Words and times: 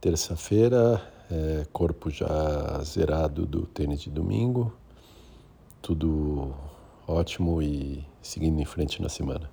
Terça-feira, 0.00 1.02
é, 1.28 1.66
corpo 1.72 2.08
já 2.08 2.80
zerado 2.84 3.44
do 3.44 3.66
tênis 3.66 4.00
de 4.00 4.08
domingo, 4.08 4.72
tudo 5.82 6.54
ótimo 7.04 7.60
e 7.60 8.06
seguindo 8.22 8.60
em 8.60 8.64
frente 8.64 9.02
na 9.02 9.08
semana. 9.08 9.50